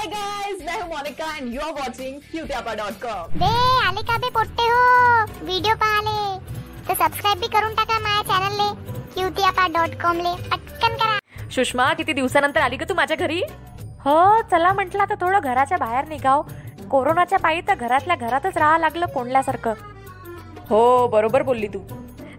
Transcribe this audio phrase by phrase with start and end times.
[0.00, 3.48] हाय guys मैं हूं Monika and you are watching क्यूट्यापा.com बे
[3.86, 5.24] आले का बे पोट्टे हो?
[5.44, 6.38] व्हिडिओ पाहाले
[6.86, 8.70] तर सबस्क्राईब बी करून टाका माझ्या
[9.14, 10.32] क्यूतियापा डॉट कॉम ले.
[10.50, 11.18] पटकन करा.
[11.54, 13.42] सुषमा किती दिवसानंतर आली का तू माझ्या घरी?
[14.04, 14.16] हो
[14.50, 16.42] चला म्हटलं आता थोडं घराच्या बाहेर निघाव.
[16.90, 19.74] कोरोनाच्या पायी तर घरातल्या घरातच राहा लागलं कोंडल्यासारखं
[20.70, 21.82] हो बरोबर बोलली तू.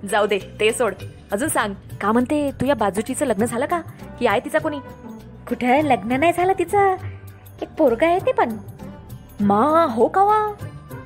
[0.10, 0.94] जाऊ दे ते सोड.
[1.32, 3.82] अजून सांग का म्हणते तू या बाजूचीचं लग्न झालं का?
[4.20, 4.80] की आहे तिचा कोणी?
[5.48, 5.82] कुठे?
[5.84, 6.96] लग्न नाही झालं तिचं?
[7.62, 8.58] एक पोरग आहे ते पण.
[9.42, 10.56] मा हो का वा?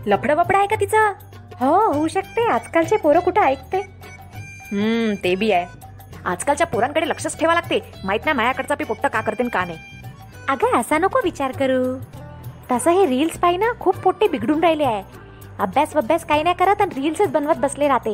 [0.07, 1.11] लफडं वपडं आहे का तिचं?
[1.59, 2.47] हो होऊ शकते.
[2.51, 3.77] आजकालचे पोरं कुठं ऐकते?
[4.71, 5.65] हम्म ते बी आहे.
[6.25, 7.91] आजकालच्या पोरांकडे लक्षच ठेवा लागते.
[8.03, 9.77] माहीत नाही मायाकडचा पी पोट्ट का करते न का नाही.
[10.49, 11.97] अगं असा नको विचार करू.
[12.71, 15.03] तसं हे रील्स पाहि ना खूप पोट्टे बिघडून राहिले आहे.
[15.59, 18.11] अभ्यास वभ्यास काही नाही करत आणि रील्सच बनवत बसले राहते.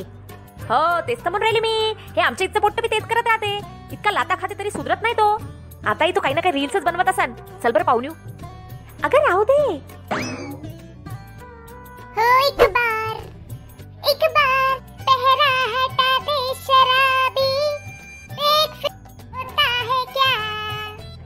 [0.69, 1.93] हो तेच तर म्हणून राहिले मी.
[2.15, 3.57] हे आमच्या इथचं पोट्ट मी तेच करत राहते.
[3.91, 5.41] इतका लाता खाते तरी सुधरत नाही तो.
[5.85, 7.33] आताही तो काही ना काही रील्सच बनवत असन.
[7.63, 8.13] चल बरं पाहून येऊ.
[9.05, 9.61] अगं राहू दे।
[12.15, 13.13] हो एक बार
[14.09, 14.73] एक बार
[15.07, 17.47] पहरा हटा दे शराबी।
[18.49, 18.85] एक
[19.33, 20.33] होता है क्या?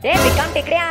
[0.05, 0.85] ए बिकाम टेकड्या।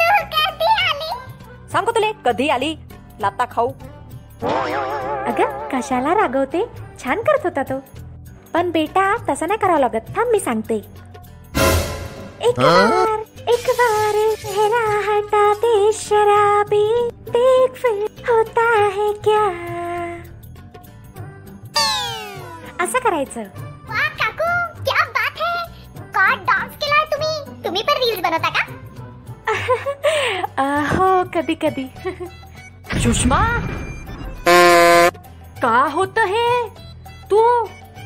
[0.00, 1.10] तू कधी आली।
[1.72, 2.72] सांगू तुले कधी आली।
[3.20, 3.68] लाता खाऊ
[5.30, 6.64] अगं कशाला रागवते
[6.98, 7.78] छान करत होता तो।
[8.54, 10.80] पण बेटा तसं नाही करावं लागत थांब मी सांगते.
[12.52, 16.84] एक बार एक बार हटा दे शराबी
[17.28, 18.64] देख फिर होता
[18.96, 19.44] है क्या?
[22.84, 23.42] असं करायचं.
[23.88, 24.50] वा काकू
[24.84, 25.64] क्या बात है.
[26.16, 27.62] का डान्स केलाय तुम्ही.
[27.64, 28.62] तुम्ही पण रील्स बनवता का?
[30.96, 31.90] हो कधी कधी
[33.02, 33.42] सुषमा
[35.62, 36.48] का होत हे?
[37.30, 37.42] तू?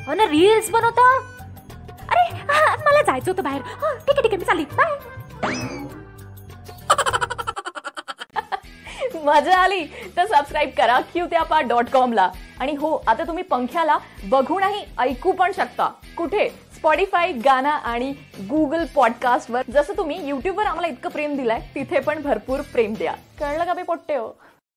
[0.08, 1.08] अन रील्स बनवता?
[2.10, 3.62] अरे हा, मला जायचं होतं बाहेर.
[3.62, 4.64] हो ठीक आहे ठीक आहे मी चालली.
[4.77, 5.64] बाय
[9.25, 9.81] मजा आली.
[10.17, 12.28] तर सबस्क्राईब करा क्यूट्यापा डॉट कॉम ला.
[12.60, 13.97] आणि हो आता तुम्ही पंख्याला
[14.31, 15.88] बघूनही ऐकू पण शकता.
[16.16, 16.49] कुठे?
[16.77, 18.12] स्पॉडीफाय गाना आणि
[18.50, 23.12] गुगल पॉडकास्टवर जसं तुम्ही युट्यूबवर आम्हाला इतकं प्रेम दिलाय तिथे पण भरपूर प्रेम द्या.
[23.41, 24.28] कळलं का बे पोट्टे हो?